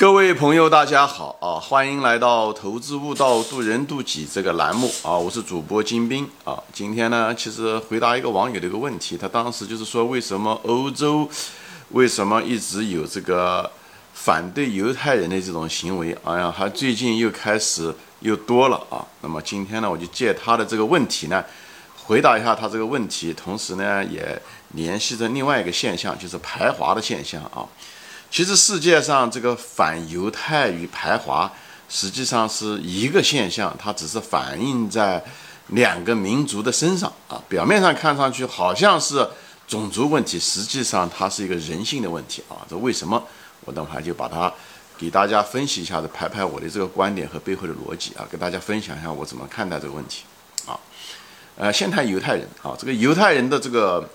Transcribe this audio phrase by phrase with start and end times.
[0.00, 1.60] 各位朋友，大家好啊！
[1.60, 5.12] 欢迎来到“投资悟道，渡人渡己”这个栏目啊！
[5.12, 6.58] 我是主播金兵啊。
[6.72, 11.28] 今天呢，其实回答一个网友的一个问题，他当时就是说，为什么欧洲
[11.90, 13.70] 为什么一直有这个
[14.14, 16.16] 反对犹太人的这种行为？
[16.24, 19.04] 哎呀，他最近又开始又多了啊！
[19.20, 21.44] 那么今天呢，我就借他的这个问题呢，
[22.06, 24.40] 回答一下他这个问题，同时呢，也
[24.70, 27.68] 联系着另外一个现象，就是排华的现象啊。
[28.30, 31.50] 其实世界上这个反犹太与排华，
[31.88, 35.22] 实际上是一个现象，它只是反映在
[35.68, 37.42] 两个民族的身上啊。
[37.48, 39.28] 表面上看上去好像是
[39.66, 42.62] 种族问题，实际上它是一个人性的问题啊。
[42.70, 43.20] 这为什么？
[43.64, 44.52] 我等会儿就把它
[44.96, 50.22] 给大家分析一下子，排排我的这个观点和背后的逻辑啊，给大家分享一下我怎么看待这个问题
[50.66, 50.78] 啊。
[51.56, 54.08] 呃，先谈犹太人啊，这个犹太人的这个。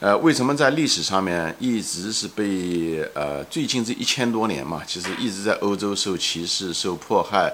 [0.00, 7.52] 呃，为什么在历史上面一直是被呃最近这一千多年嘛，其实一直在欧洲受歧视、受迫害、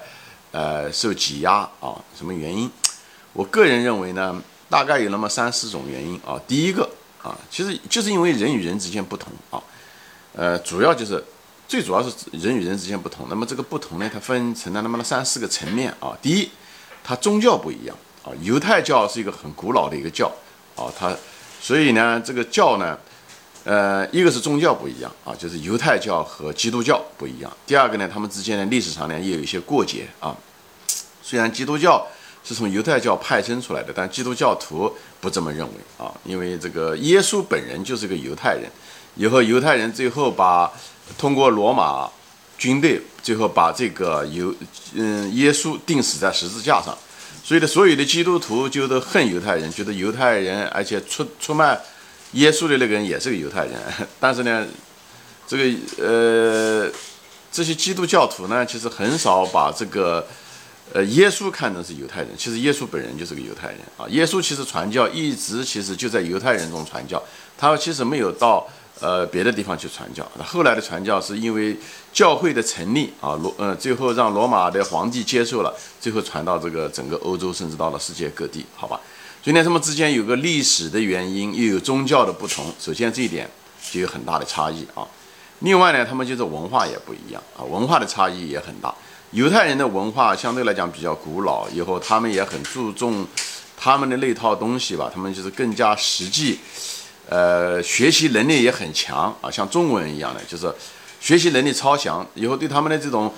[0.50, 1.96] 呃受挤压啊？
[2.14, 2.70] 什么原因？
[3.32, 6.38] 我个人认为呢，大概有那么三四种原因啊。
[6.46, 6.86] 第一个
[7.22, 9.56] 啊，其实就是因为人与人之间不同啊，
[10.34, 11.24] 呃，主要就是
[11.66, 13.26] 最主要是人与人之间不同。
[13.30, 16.14] 那么这个不同呢，它分成了那么三四个层面啊。
[16.20, 16.50] 第一，
[17.02, 20.30] 它宗教不一样啊，犹太教是一个很古老的一个教
[20.76, 21.16] 啊，它。
[21.64, 22.98] 所以呢，这个教呢，
[23.64, 27.50] 呃，一个是宗教不一样啊，就是犹太教和基督教不一样。
[27.66, 30.36] 第二个呢，他们之间的历史上呢也有一些过节啊。
[31.22, 32.06] 虽然基督教
[32.44, 38.70] 是从犹太教派生出来的，但基督教徒不这么认为啊，因为这个耶稣本人就是个犹太人，
[39.14, 40.70] 以后犹太人最后把
[41.16, 42.10] 通过罗马
[42.58, 44.54] 军队，最后把这个犹
[44.92, 46.94] 嗯耶稣钉死在十字架上。
[47.44, 51.78] 所以呢，所有的基督徒就都恨犹太人，觉得犹太人，而且出出卖
[52.32, 53.74] 耶稣的那个人也是个犹太人。
[54.18, 54.66] 但是呢，
[55.46, 56.90] 这个呃，
[57.52, 60.26] 这些基督教徒呢，其实很少把这个
[60.94, 62.30] 呃耶稣看成是犹太人。
[62.38, 64.08] 其实耶稣本人就是个犹太人啊。
[64.08, 67.22] 耶稣其实传教一直其实就在犹太人中传教，
[67.58, 68.66] 他其实没有到。
[69.00, 71.76] 呃，别的地方去传教，那后来的传教是因为
[72.12, 79.00] 教会的成立啊，罗呃，最后让罗马的皇帝接受了，最后传到这个整个欧洲，甚至到了世界各地，好吧？
[79.42, 83.50] 所以呢，他们之间有个历史的原因，又有宗教的不同，首先这一点
[83.90, 85.06] 就有很大的差异啊。
[85.58, 88.94] 另外呢，他们就是文化也不一样啊，文化的差异也很大。
[89.32, 93.26] 犹太人的文化相对来讲比较古老，以后他们也很注重
[93.76, 96.60] 他们的那套东西吧，他们就是更加实际。
[97.26, 100.70] 呃，学习能力也很强啊，像中国人一样的，就是
[101.20, 102.24] 学习能力超强。
[102.34, 103.32] 以后对他们的这种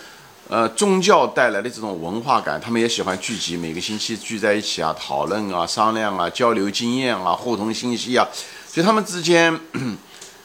[0.48, 8.26] 呃宗教带来的这种文化感，他们也喜欢聚集，每个星期聚在一起啊，讨论啊，商量啊，交流经验啊，互通信息啊。
[8.66, 9.56] 所以他们之间，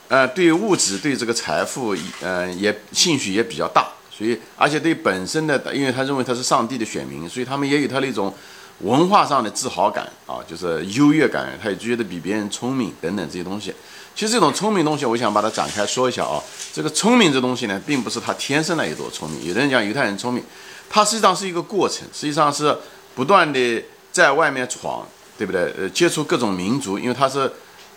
[0.07, 3.87] 呃，对物质、对这个财富，呃，也兴趣也比较大。
[4.15, 8.31] 所以，而且对本身的，因为他认为他是上帝的选民，所以他们也有他那种。
[8.83, 13.73] 文化上的自豪感啊，就是优越感，他也觉得比别人聪明等等这些东西。
[14.15, 16.41] 其实这种聪明东西，我想把它展开说一下啊。
[16.73, 19.47] 这个聪明这东西呢，并不是他天生的有多聪明。
[19.47, 20.43] 有的人讲犹太人聪明，
[20.89, 22.77] 他实际上是一个过程，实际上是
[23.15, 25.73] 不断的在外面闯，对不对？
[25.77, 27.51] 呃，接触各种民族，因为他是。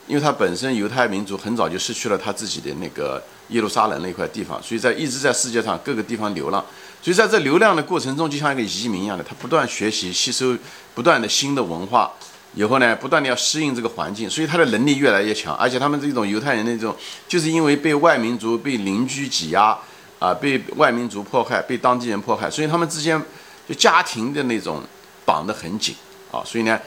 [0.06, 6.64] 因为他本身犹太民族很早就失去了他自己的那个耶路撒冷那块地方，所以在一直在世界上各个地方流浪。
[7.02, 10.56] 所以在这流浪的过程中，就像一个移民一样的，他不断学习、吸收
[10.94, 12.10] 不断的新的文化，
[12.54, 15.54] 以后呢，不断的要适应这个环境，所以他的能力越来越强。
[15.56, 16.94] 而且他们这种犹太人那种，
[17.28, 19.76] 就是因为被外民族、被邻居挤压
[20.18, 23.20] 啊，被外民族迫害、被当地人迫害，所以他们之间
[23.68, 24.82] 就家庭的那种
[25.26, 25.94] 绑得很紧
[26.30, 26.42] 啊。
[26.44, 26.78] 所以呢，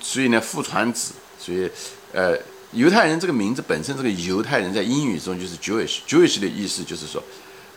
[0.00, 1.70] 所以呢，父传子，所以
[2.12, 2.34] 呃。
[2.72, 7.22] 犹太人这个名字本身，这个犹太人在英语中就是 Jewish，Jewish 的意思就是说，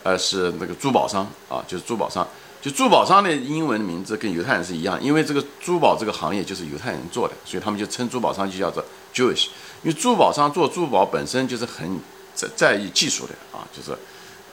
[0.03, 2.27] 呃，是那个珠宝商啊，就是珠宝商。
[2.61, 9.45] 就珠宝商的英文名字跟犹太人是一样，因为这个珠宝这个行业就是犹太人做的，所以他们就称珠宝商就叫做 Jewish。
[9.81, 11.99] 因为珠宝商做珠宝本身就是很
[12.35, 13.97] 在在意技术的啊，就是，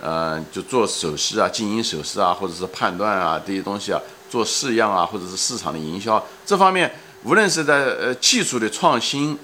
[0.00, 4.00] 呃，就做首饰啊、金银首饰啊，或者是判断啊这些东西啊，
[4.30, 6.90] 做式样啊，或者是市场的营销这方面，
[7.24, 9.38] 无论是在呃技术的创新。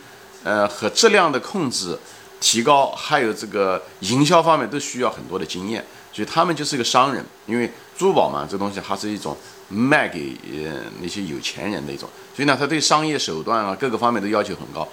[0.44, 1.99] 呃，和质量的控制、
[2.38, 7.25] 提高，还有这个营销方面都需要很多的经验，所以他们就是一个商人。
[7.46, 7.69] 因为
[7.99, 9.37] 珠宝嘛，这东西它是一种
[9.69, 14.87] 卖给呃那些有钱人的一种，所以呢，他对商业手段啊各个方面都要求很高。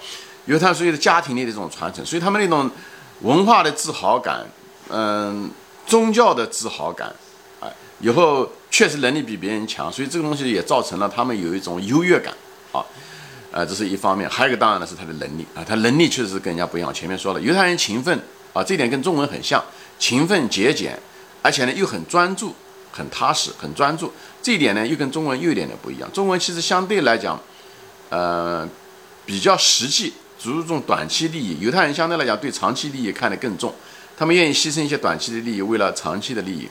[0.44, 2.68] 因为他属于家庭里的这种传承，所以他们那种
[3.20, 4.44] 文化的自豪感，
[4.88, 5.48] 嗯，
[5.86, 7.14] 宗教的自豪感，
[7.60, 12.34] 哎，以后确实能力比别人强，所以这个东西也造成了他们有一种优越感
[12.72, 12.84] 啊。
[13.52, 16.92] 啊，这是一方面，还有一个当然呢是他的能力啊，他能力确实是跟人家不一样。
[16.92, 18.18] 前面说了，犹太人勤奋
[18.54, 19.62] 啊，这点跟中文很像，
[19.98, 20.98] 勤奋节俭，
[21.42, 22.54] 而且呢又很专注、
[22.90, 24.10] 很踏实、很专注。
[24.42, 26.10] 这一点呢又跟中文又有点点不一样。
[26.12, 27.38] 中文其实相对来讲，
[28.08, 28.66] 呃，
[29.26, 33.74] 比较实际，注重短期利益；犹太人相对来讲对长期利益看得更重，
[34.16, 36.66] 他们愿意牺牲一些短期的利益，为了长期的利益。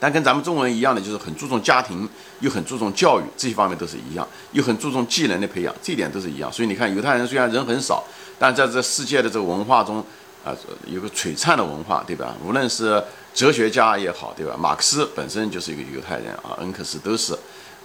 [0.00, 2.08] 但跟咱们中国人一样的，就是很注重家庭，
[2.38, 6.52] 又很注重教育，这些方面都是一样，又很注重技能的培养，这一点都是一样。
[6.52, 8.04] 所以你看，犹太人虽然人很少，
[8.38, 9.98] 但在这世界的这个文化中，
[10.44, 10.54] 啊，
[10.86, 12.36] 有个璀璨的文化，对吧？
[12.46, 13.02] 无论是
[13.34, 14.54] 哲学家也好，对吧？
[14.56, 17.36] 马克思本身就是一个犹太人啊，恩克斯都是，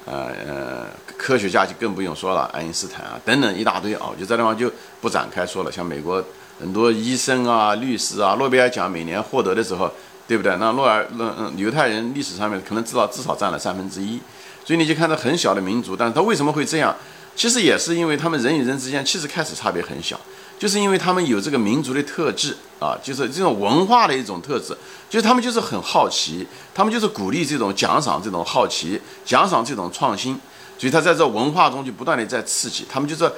[0.06, 0.86] 呃呃，
[1.18, 4.72] 科学家就更不用说了，爱因斯坦啊等等一大堆啊，就这地方就
[5.02, 5.72] 不展开说了。
[5.72, 6.24] 像美国
[6.60, 9.92] 很多医生啊、律师啊，诺贝尔奖每年获得的时候。
[10.28, 10.56] 对不对？
[10.58, 14.20] 那诺尔，那嗯，犹太人历史上面可能至少至少占了三分之一，
[14.64, 16.96] 所以你就看到很小的民族，但是他为什么会这样？
[17.36, 20.20] 其实也是因为他们人与人之间其实开始差别很小，
[20.60, 24.68] 就是因为他们有这个民族的特质啊，就是这种文化的一种特质，
[25.10, 30.40] 就是他们就是很好奇，他们就是鼓励这种奖赏这种好奇，奖赏这种创新，
[30.78, 33.30] 所以他在这文化中就不断的在刺激，他们就是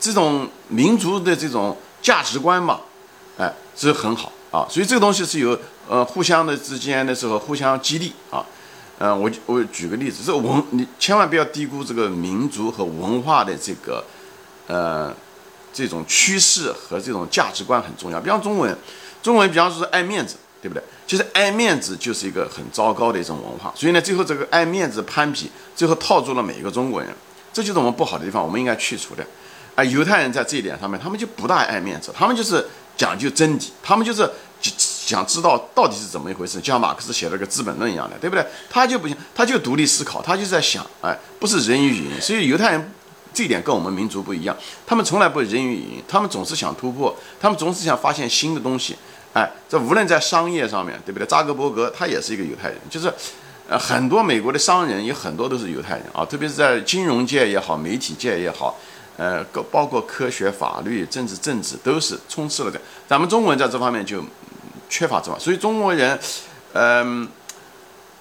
[0.00, 2.80] 这种民族的这种价值观嘛，
[3.38, 5.58] 哎，这很好啊，所以这个东西是有。
[5.88, 8.44] 呃，互相的之间的时候互相激励啊，
[8.98, 14.02] 嗯，我我举个例子，这个文你千万不要低估这个民族和文化的这个
[14.66, 15.14] 呃
[15.72, 18.18] 这种趋势和这种价值观很重要。
[18.18, 18.74] 比方中文，
[19.22, 20.82] 中文比方说是爱面子，对不对？
[21.06, 23.70] 其实爱面子就是一个很糟糕的一种文化。
[23.76, 27.10] 所以呢，最后这个爱面子攀比，最后套住了每一个中国人，
[27.52, 29.26] 这就是我们不好的地方，我们应该去除的。
[29.74, 32.66] 啊，犹太人在这一点上面，他们就不大爱面子，他们就是
[32.96, 34.30] 讲究真理，他们就是。
[35.06, 38.46] 想知道到底是怎么一回事，就像马克思写了个《资本论》一样的，对不对？
[38.70, 42.20] 他就不行，他就独立思考，他就在想，哎，不是人云亦云。
[42.20, 42.92] 所以犹太人
[43.34, 44.56] 这一点跟我们民族不一样，
[44.86, 48.96] 他们从来不人云亦云，他们总是想突破，他们总是想发现新的东西。
[49.34, 51.26] 哎，这无论在商业上面对不对？
[51.26, 53.12] 扎克伯格他也是一个犹太人，就是
[53.68, 58.78] 呃很多美国的商人有很多都是犹太人啊，特别是在金融界也好，媒体界也好，
[59.18, 62.80] 呃，包括科学、法律、政治、政治都是充斥了的。
[63.06, 64.24] 咱们中国人在这方面就。
[64.94, 66.16] 缺乏这方，所以中国人，
[66.72, 67.28] 嗯，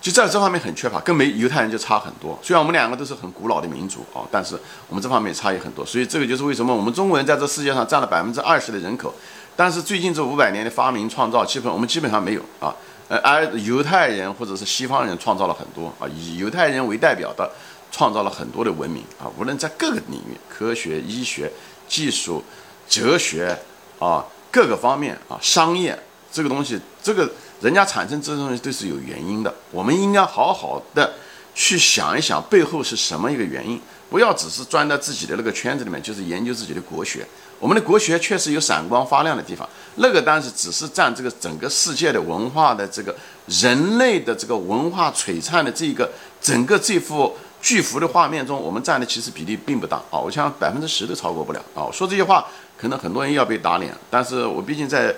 [0.02, 2.36] 就在这方面很缺乏，跟没犹太人就差很多。
[2.42, 5.86] 虽然我们两个都是很古老的民族啊，但是我们这方面差异很多。
[5.86, 9.14] 所以这个就是为什么我们中国人在这世界上占了百分之二十的人口，
[9.56, 12.74] 但是最近这五百年的发明创造，基本我们基本上没有啊。
[13.08, 17.48] 呃，而犹太人或者是西方人创造了很多啊，以犹太人为代表的
[17.92, 21.52] 创造了很多的文明啊，无论在各个领域，科学、医学、
[21.88, 22.44] 技术、
[22.90, 23.56] 哲学
[24.00, 25.96] 啊，各个方面啊，商业。
[26.34, 27.32] 这个东西，这个
[27.62, 31.14] 人家产生这些东西都是有原因的，我们应该好好的
[31.54, 37.24] 去想一想背后是什么一个原因，不要只是钻在自己的那个圈子里面，就是研究自己的国学。
[37.60, 43.16] 我们的国学确实有闪光发亮的地方，那个当时只是占这个整个世界的文化的这个
[43.46, 47.32] 人类的这个文化璀璨的这个整个这幅
[47.62, 51.88] 巨幅的画面中，我们占的其实比例并不大啊，我想百分之十都超过不了啊。
[51.94, 52.46] 说这些话，
[52.76, 55.16] 可能很多人要被打脸，但是我毕竟在。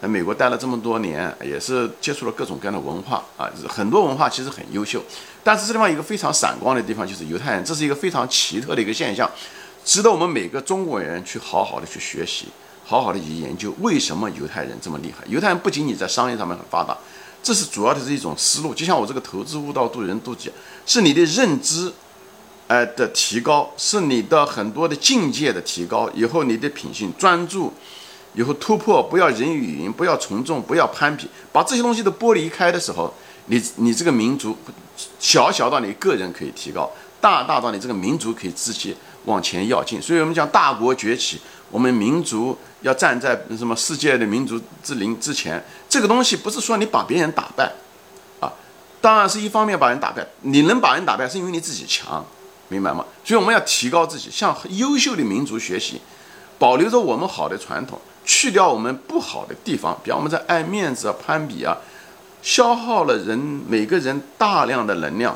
[0.00, 5.02] 在美国待了这么多年，也是接触了各种各样的文化啊，很多文化其实很优秀。
[5.42, 9.30] 但是这地方一个非常闪光的地方就是犹太人，这是一个非常奇特的一个现象，
[9.84, 12.46] 值得我们每个中国人去好好的去学习，
[12.84, 15.24] 好好的去研究为什么犹太人这么厉害。
[15.28, 16.94] 犹太人不仅仅在商业上面很发达，
[17.42, 18.74] 这是主要的是一种思路。
[18.74, 20.52] 就像我这个投资悟道渡人渡己，
[20.84, 21.90] 是你的认知，
[22.66, 27.72] 呃的提高，是你的很多的境界的提高，以后你的品性专注。
[28.36, 33.12] 以后突破，不要人与云，不要从众，不要攀比，把这些东西都剥离开的时候，
[33.46, 34.54] 你你这个民族，
[35.18, 40.00] 小小到你个人可以提高，大大到你这个民族可以自己往前要进。
[40.00, 41.40] 所以我们讲大国崛起，
[41.70, 45.64] 我们民族要站在什么世界的民族之林之前。
[45.88, 47.72] 这个东西不是说你把别人打败，
[48.40, 48.52] 啊，
[49.00, 52.22] 当然是一方面把人打败，你能把人打败是因为你自己强，
[52.68, 53.02] 明白吗？
[53.24, 56.02] 所以我们要提高自己，向优秀的民族学习，
[56.58, 57.98] 保留着我们好的传统。
[58.26, 61.78] 去掉我们不好的地方，比方我们在爱面子啊、攀比啊，
[62.42, 65.32] 消耗了人每个人大量的能量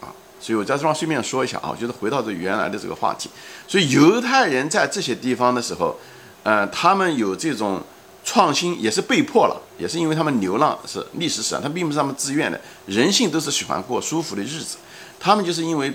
[0.00, 0.08] 啊。
[0.40, 3.28] 所以我在这方顺便说一下啊，就是回到这原来的这个话题。
[3.68, 5.98] 所以犹太人在这些地方的时候，
[6.44, 7.82] 呃，他们有这种
[8.24, 14.78] 创新也是被迫了，也是因为他们流浪是历史史上，他并不是他们自愿的，人性都是喜欢过舒服的日子，
[15.20, 15.92] 他们就是因为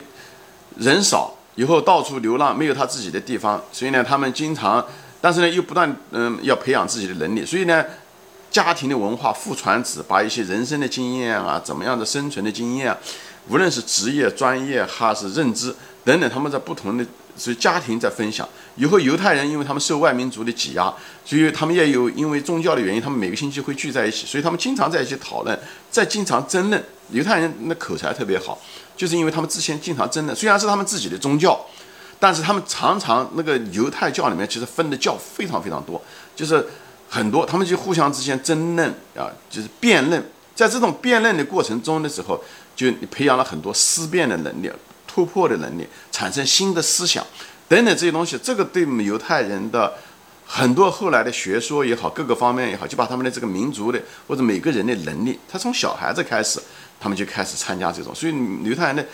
[0.77, 4.85] 人少，以后到处流浪，没有他自己的地方，所以呢，他们经常。
[5.21, 7.85] 但是呢，又不断嗯要培养自己的能力，所以呢，
[8.49, 12.97] 家庭的文化父传子，把一些人生的经验啊，怎么样的生存的经验啊，
[13.47, 17.05] 无论是职业、专业还是认知等等，他们在不同的
[17.37, 18.47] 所以家庭在分享。
[18.77, 20.91] 以后犹太人因为他们受外民族的挤压，
[21.23, 25.57] 所以他们也有因为宗教的原因，他们每个星期会聚在一起，所以他们经常在一起讨论，
[25.91, 26.83] 在经常争论。
[27.11, 28.57] 犹太人那口才特别好，
[28.95, 31.59] 就是因为他们之前经常争论，虽然是他们自己的宗教，
[32.21, 35.99] 但是他们常常那个犹太教里面其实分的教非常非常多，
[36.35, 36.63] 就是
[37.09, 38.87] 很多，他们就互相之间争论
[39.17, 40.23] 啊，就是辩论。
[40.53, 42.39] 在这种辩论的过程中的时候，
[42.75, 44.71] 就培养了很多思辨的能力、
[45.07, 47.25] 突破的能力、产生新的思想
[47.67, 48.37] 等等这些东西。
[48.37, 49.91] 这个对犹太人的
[50.45, 56.61] 很多后来的学说也好，各个方面也好，就把他们的这个民族的或者每个人的能力，他从小孩子开始，
[56.99, 58.13] 他们就开始参加这种。
[58.13, 59.05] 所以犹太人的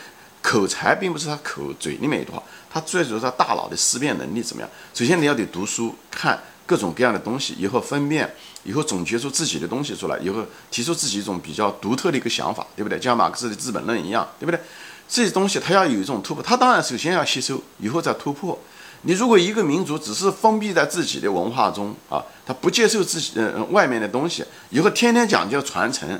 [0.47, 4.69] 口才并不是他口嘴里面一段话，他最主要他大脑的思辨能力怎么样？
[4.93, 6.39] 首先你要得读书看。
[6.67, 8.29] 各种各样的东西，以后分辨，
[8.65, 12.99] 以后总结出自己的东西出来，以后提出自己一种比较独特的一个想法，对不对？
[12.99, 14.59] 就像马克思的《资本论》一样，对不对？
[15.07, 18.59] 这些东西他要有一种突破，他当然首先要吸收，以后再突破。
[19.03, 26.19] 你如果一个民族只是封闭在自己的文化中啊，他不接受自己嗯外面的东西，以后天天讲究传承。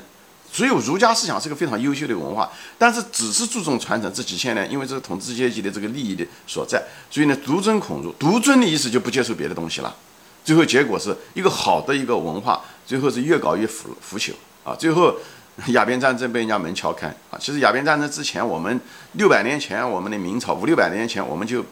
[0.50, 9.94] 所以儒家思想是个非常优秀的文化，但是只是注重传承，这几千年因为这个统治阶级的这个利益的所在，所以呢独尊孔儒，独尊的意思就不接受别的东西了。
[10.44, 14.32] 最后结果是一个好的一个文化，最后是越搞越腐腐朽
[14.64, 14.74] 啊！
[14.74, 15.14] 最后
[15.66, 17.36] 鸦片战争被人家门敲开啊！
[17.38, 18.80] 其实鸦片战争之前，我们
[19.12, 21.62] 六百年前，我们的明朝五六百年前，我们就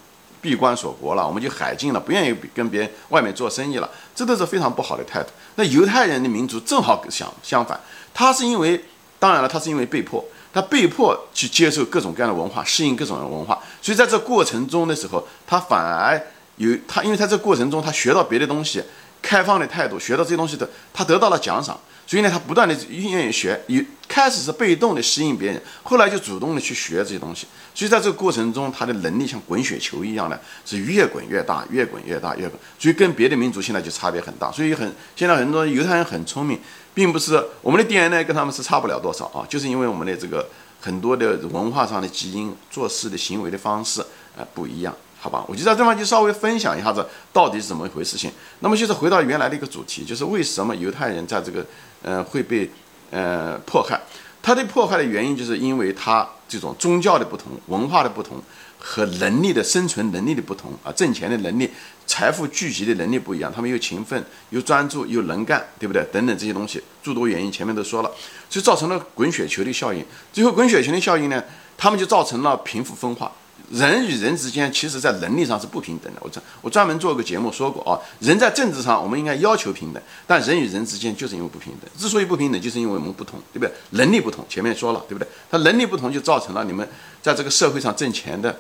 [0.43, 5.31] 闭关锁国了，我们就海禁了，不愿意跟别人外面做生意了，这都是非常不好的态度。
[5.55, 7.81] 那犹太人的民族正好相相反，
[8.17, 8.83] 他是因为，
[9.19, 16.19] 当然了，他是因为被迫，他被迫去接受各种各样的文化，适应各种的文化，所以在这过程中的时候，他反而。
[16.59, 18.83] 有他，因为他这过程中他学到别的东西，
[19.21, 23.63] 开放的态度，学到这些东西的，他得到了奖赏，所以呢，他不断的愿意学。
[23.67, 27.47] 有开始是被动的适应别人，后来就主动的去学这些东西。
[27.75, 32.59] 所以在这个过程中，他的能力像滚雪球一样的，是越滚越大，越滚越大，越滚。
[32.79, 34.51] 所以跟别的民族现在就差别很大。
[34.51, 36.59] 所以很现在很多犹太人很聪明，
[36.97, 40.49] 并不是我们的 DNA 跟他们是差不了多少啊，就是因为我们的这个
[40.81, 44.01] 很多的文化上的基因、做事的行为的方式
[44.35, 44.97] 啊不一样。
[45.19, 48.33] 好吧，我就在这方就稍微分享一下子到底是怎么一回事情。
[48.61, 51.67] 那么就是回到原来的一个主题，就是为什么犹太人在这个
[52.01, 52.71] 呃会被
[53.11, 54.01] 呃迫害？
[54.41, 58.41] 他的迫害的原因就是因为他这种宗教的不同、文化的不同
[58.89, 61.69] 和能力的生存能力的不同啊，挣钱的能力、
[62.07, 63.53] 财富聚集的能力不一样。
[63.53, 66.07] 他们又勤奋、又专注、又能干，对不对？
[66.13, 68.11] 等等这些东西，诸多原因前面都说了，
[68.49, 70.05] 就造成了滚雪球的效应。
[70.33, 71.43] 最后滚雪球的效应呢，
[71.77, 73.33] 他们就造成了贫富分化。
[73.73, 76.21] 人与人之间，其实在能力上是不平等的。
[76.23, 81.91] 我专我专门做个节目说过啊，人在政治上我们应该要求平等，但人与人之间就是因为不平等。
[81.99, 83.73] 之所以不平等，就是因为我们不同，对不对？
[83.91, 85.27] 能力不同，前面说了，对不对？
[85.51, 86.89] 他能力不同，就造成了你们
[87.21, 88.57] 在这个社会上挣钱的，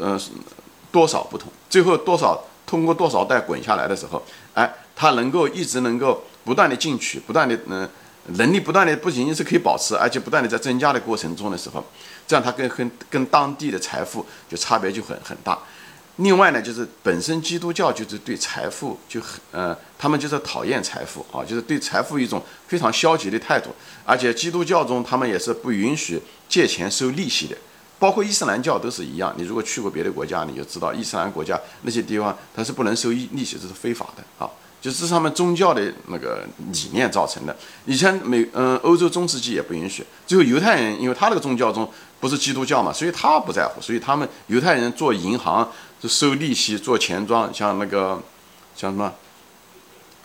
[0.00, 0.20] 呃，
[0.90, 1.52] 多少不同。
[1.68, 4.22] 最后多少通过多少代滚下来的时候，
[4.54, 7.88] 哎，他能够一直能够不断的进取，不断的嗯。
[8.38, 11.84] 能力不断的不仅仅是可以保持，而且不断的在增加的过程中的时候，
[12.24, 15.58] 这样它跟跟跟当地的财富就差别就很很大。
[16.18, 23.70] 另外呢，就是本身基督教就是对财富就很呃，他们就是讨厌财富啊，就是对财富一种非常消极的态度。
[24.04, 27.56] 而且基督教中他们也是不允许借钱收利息的，
[28.02, 29.32] 包括伊斯兰教都是一样。
[29.36, 34.50] 你如果去过别的国家，你就知道伊斯兰国家那些地方它是不能收利利息，这是非法的啊。
[34.80, 37.56] 就是他们宗教的那个理念造成的。
[37.86, 40.04] 以前美嗯，欧洲中世纪也不允许。
[40.26, 43.80] 最后犹太人，因为他那个宗教中不是基督教嘛，所以他不在乎。
[43.80, 48.20] 所以他们犹太人做银行就收利息，做钱庄，像那个
[48.74, 49.12] 像什么，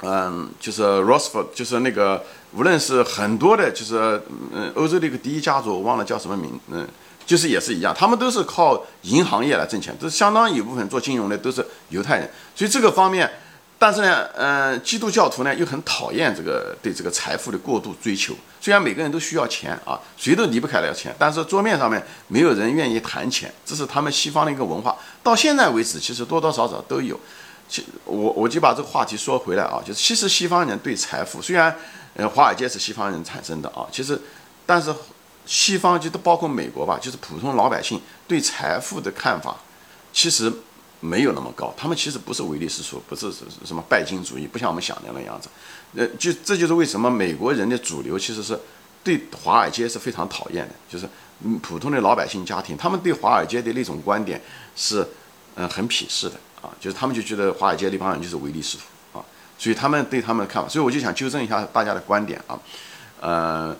[0.02, 4.20] 嗯，就是 Rothschild，就是那个无论是很多的，就是
[4.52, 6.88] 嗯，欧洲的一个第一家族，我忘了叫什么名，嗯，
[7.28, 12.28] 就是也是一样，他们都是靠银行业来挣钱，这相当一部分做金融的都是犹太人。
[12.56, 13.30] 所以这个方面。
[13.80, 18.34] 但是呢，嗯，基督教徒呢又很讨厌这个对这个财富的过度追求。
[18.60, 24.98] 虽然每个人都需要钱啊，谁都离不开了钱，但是桌面上面没有人愿意谈钱，这是他们西方的一个文化。
[25.22, 27.20] 到现在为止，其实多多少少都有。
[27.70, 31.76] 其我我就把这个话题说回来啊，就是其实西方人对财富，虽然
[32.16, 34.20] 呃华尔街是西方人产生的啊，其实
[34.66, 34.92] 但是
[35.48, 39.58] 西方就都包括美国吧，就是普通老百姓对财富的看法，
[40.14, 40.54] 其实。
[41.00, 43.32] 没有那么高，他们其实不是唯利是图，不是
[43.64, 45.48] 什么拜金主义，不像我们想的那样子。
[45.96, 48.60] 呃，就这就是为什么美国人的主流其实是
[49.04, 51.08] 对华尔街是非常讨厌的，就是
[51.44, 54.42] 嗯普通的老百姓家庭，他们对华尔街的那种观点
[54.76, 55.08] 是
[55.54, 59.24] 嗯很鄙视的啊，就是他们就觉得华尔街那帮人就是唯利是图啊，
[59.60, 62.60] 所以他们对他们的看法，所以我就想纠正一下大家的观点啊，
[63.22, 63.78] 呃，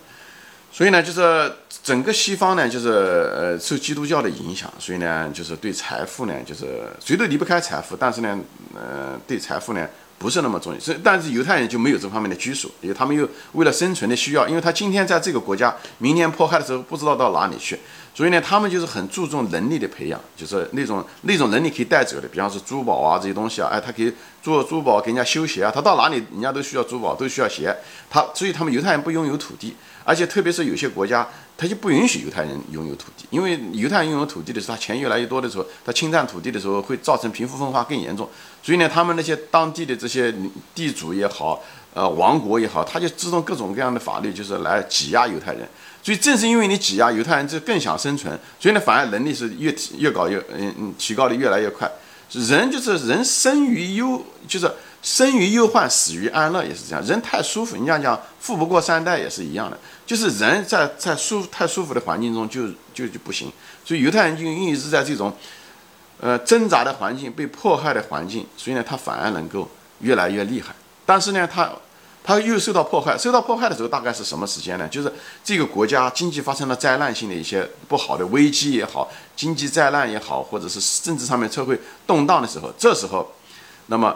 [0.70, 6.66] 所以呢，就是整个西方呢，就是呃受基督教的影响，所以呢，就是对财富呢，就是
[7.04, 8.38] 谁都离不开财富，但是呢，
[8.74, 10.80] 呃，对财富呢不是那么重要。
[10.80, 17.78] 是，但是犹太人就没有这方面的拘束，因为他们又为了生存的需要，因为他今天在这个国家，明年迫害的时候不知道到哪里去。
[18.14, 27.72] 所以呢，他们就是很注重能力的培养，就是那种那种能力可以带走的，比方说珠宝啊这些东西啊，哎，他可以做珠宝给人家修鞋啊，他到哪里人家都需要珠宝，都需要鞋。
[28.10, 38.30] 他所以他们犹太人不拥有土地，而且特别是有些国家，他就不允许犹太人拥有土地，因为犹太人拥有土地的时候，他钱越来越多的时候，他侵占土地的时候会造成贫富分化更严重。
[38.62, 40.32] 所以呢，他们那些当地的这些
[40.72, 41.60] 地主也好，
[41.92, 45.68] 呃，王国也好，他就制定各种各样的法律，就是来挤压犹太人。
[46.00, 51.90] 所以正是因为你挤压犹太人，就更想生存，所以呢，反而能力是越提越高，越嗯嗯提高的越来越快。
[52.30, 54.70] 人就是人生于忧，就是
[55.08, 57.02] 生于忧患，死于安乐，也是这样。
[57.06, 63.50] 人太舒服，你想讲富不过三代也是一样的，就是人在在舒太舒服的环境中就就就不行。
[63.86, 65.34] 所以犹太人就一直在这种
[66.20, 69.66] 呃挣扎的环境、被迫害的环境，所以呢，他反而能够
[70.00, 70.74] 越来越厉害。
[71.06, 71.72] 但是呢，他。
[72.24, 74.86] 他又受到迫害，受到迫害的时候大概是什么时间呢？
[74.88, 75.10] 就是
[75.42, 83.32] 这个国家经济发生了灾难性的一些不好的危机也好，经济灾难也好，或者是政治上面社会动荡的时候，这时候，
[83.86, 84.14] 那么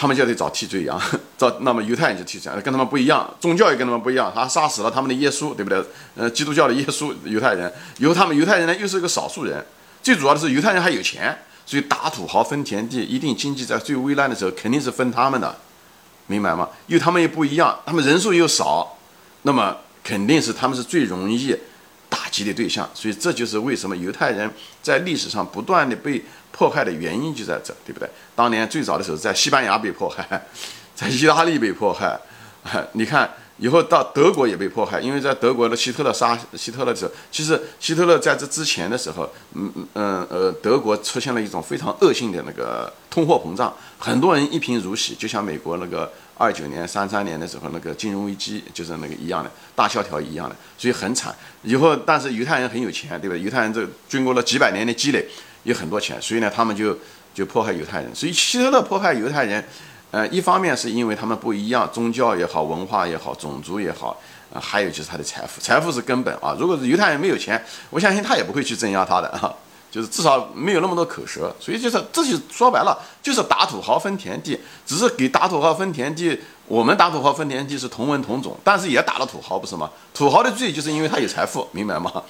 [0.00, 0.98] 他们就得找替罪羊，
[1.36, 5.84] 找那么犹太人就替罪羊，跟他们不一样，宗教也跟他们不一样，他杀死了他们的耶稣，对不对？
[6.16, 9.62] 呃，基督教的耶稣，犹太人，由他们犹太人呢又是个少数人，
[10.02, 15.54] 最主要的是犹太人还有钱，所以打土豪分田地，一定经济在最危难的时候肯定是分他们的。
[16.28, 16.66] 明白吗？
[16.86, 18.96] 因为他们也不一样，他们人数又少，
[19.42, 21.54] 那么肯定是他们是最容易
[22.10, 22.86] 打击的对象。
[22.92, 24.50] 所以这就是为什么犹太人
[24.82, 28.06] 在历史上不断的被迫害的原因就在这，对不对？
[28.34, 30.46] 当年最早的时候在西班牙被迫害，
[30.94, 32.20] 在意大利被迫害，
[32.92, 33.30] 你看。
[33.62, 51.34] 以后到德国也被迫害，因为在德国的希特勒杀希特勒的时候，其实希特勒在这之前的时候，嗯嗯嗯呃，德国出现了一种非常恶性的那个通货膨胀，很多人一贫如洗，就像美国那个二九年、三三年的时候那个金融危机，就是那个一样的大萧条一样的，所以很惨。
[51.62, 53.36] 以后但是犹太人很有钱，对吧？
[53.36, 55.26] 犹太人这经过了几百年的积累，
[55.64, 56.98] 有很多钱，所以呢，他们就
[57.34, 58.14] 就迫害犹太人。
[58.14, 59.62] 所以希特勒迫害犹太人。
[60.12, 64.20] 呃，一方面是因为他们不一样，宗教也好，文化也好，种族也好，
[64.52, 66.56] 啊，还有就是他的财富，财富是根本啊。
[66.58, 69.54] 如果是犹太人没有钱，我相信他也不会去镇压他的啊，
[69.90, 71.54] 就是至少没有那么多口舌。
[71.58, 79.90] 所以就是这就说白了，就是打土豪分田地，只是给打土豪分田地，我们打土豪分田地是同文同种，但是也打了土豪，不是吗？
[80.14, 82.22] 土豪的罪就是因为他有财富，明白吗？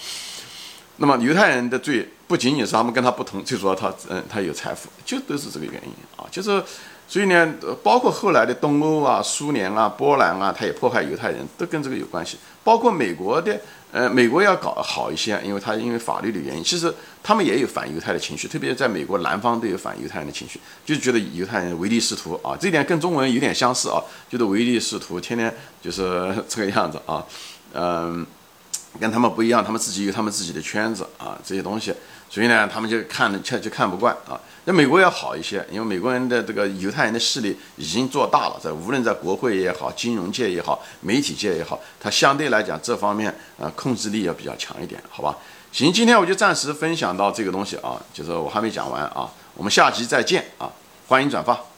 [0.96, 6.62] 那么犹太人的罪不仅仅是他们跟他不同，最主要他嗯他有财富，就都是这个原因啊，就是。
[7.12, 12.38] 所以呢，包括后来的东欧啊、苏联啊、波兰啊，他也迫害犹太人，都跟这个有关系。
[12.62, 13.60] 包括美国的，
[13.92, 24.00] 呃，美国要搞好一些，因为他因为法律的原因，其实他们也有反犹太的情绪，特别在美国南方都有反犹太人的情绪，就觉得犹太人唯利是图啊，这点跟中国人有点相似啊，
[24.30, 27.24] 觉得唯利是图，天天就是这个样子啊，
[27.74, 28.24] 嗯，
[29.00, 31.92] 跟他们不一样，他们自己有他们自己的圈子啊，这些东西。
[32.30, 34.40] 所以呢，他们就看着就看不惯啊。
[34.66, 45.36] 那美国要好一些，因为美国人的这个犹太人的势力已经做大了，在无论在国会也好、金融界也好、媒体界也好，它相对来讲这方面啊控制力要比较强一点，好吧？
[45.72, 50.70] 行，今天我就暂时分享到这个东西啊，就是我还没讲完啊，我们下集再见啊，
[51.08, 51.69] 欢迎转发。